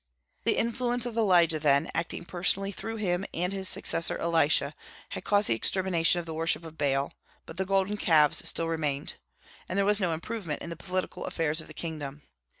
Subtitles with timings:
[0.45, 4.73] The influence of Elijah, then, acting personally through him and his successor Elisha,
[5.09, 7.13] had caused the extermination of the worship of Baal.
[7.45, 9.13] But the golden calves still remained;
[9.69, 12.23] and there was no improvement in the political affairs of the kingdom.